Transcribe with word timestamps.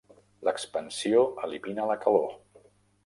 L'expansió 0.47 1.21
elimina 1.49 1.85
la 1.91 1.99
calor. 2.07 2.27